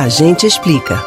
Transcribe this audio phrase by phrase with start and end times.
[0.00, 1.04] A gente explica.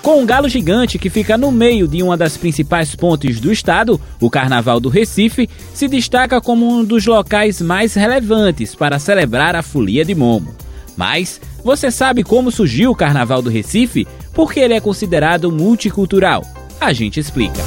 [0.00, 4.00] Com um galo gigante que fica no meio de uma das principais pontes do estado,
[4.20, 9.62] o Carnaval do Recife se destaca como um dos locais mais relevantes para celebrar a
[9.64, 10.54] Folia de Momo.
[10.96, 14.06] Mas você sabe como surgiu o Carnaval do Recife?
[14.32, 16.44] Porque ele é considerado multicultural.
[16.80, 17.58] A gente explica.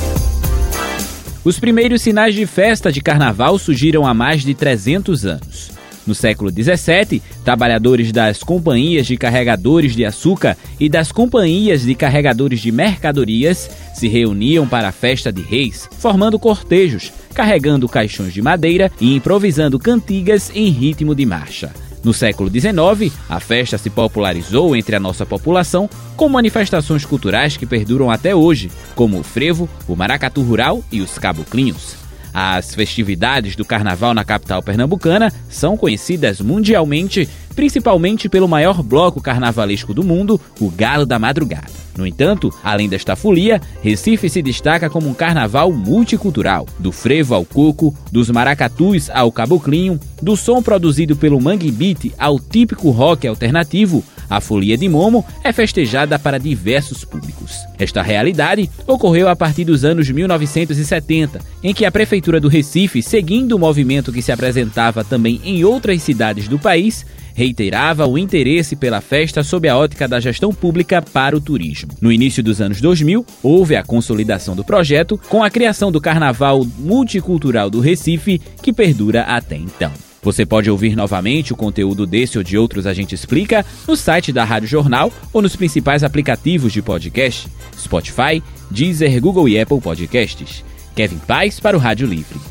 [1.44, 5.79] Os primeiros sinais de festa de carnaval surgiram há mais de 300 anos.
[6.10, 12.62] No século XVII, trabalhadores das companhias de carregadores de açúcar e das companhias de carregadores
[12.62, 18.92] de mercadorias se reuniam para a festa de reis, formando cortejos, carregando caixões de madeira
[19.00, 21.72] e improvisando cantigas em ritmo de marcha.
[22.04, 25.88] No século XIX, a festa se popularizou entre a nossa população
[26.18, 31.20] com manifestações culturais que perduram até hoje, como o frevo, o maracatu rural e os
[31.20, 32.09] caboclinhos.
[32.34, 39.94] As festividades do carnaval na capital pernambucana são conhecidas mundialmente, principalmente pelo maior bloco carnavalesco
[39.94, 41.68] do mundo, o Galo da Madrugada.
[41.98, 47.44] No entanto, além desta folia, Recife se destaca como um carnaval multicultural, do frevo ao
[47.44, 54.02] coco, dos maracatus ao caboclinho, do som produzido pelo mangue beat ao típico rock alternativo,
[54.30, 57.58] a Folia de Momo é festejada para diversos públicos.
[57.78, 63.54] Esta realidade ocorreu a partir dos anos 1970, em que a Prefeitura do Recife, seguindo
[63.54, 69.00] o movimento que se apresentava também em outras cidades do país, reiterava o interesse pela
[69.00, 71.92] festa sob a ótica da gestão pública para o turismo.
[72.02, 76.66] No início dos anos 2000, houve a consolidação do projeto com a criação do Carnaval
[76.78, 80.09] Multicultural do Recife, que perdura até então.
[80.22, 84.34] Você pode ouvir novamente o conteúdo desse ou de outros A Gente Explica no site
[84.34, 90.64] da Rádio Jornal ou nos principais aplicativos de podcast: Spotify, Deezer, Google e Apple Podcasts.
[90.96, 92.50] Kevin Paz para o Rádio Livre.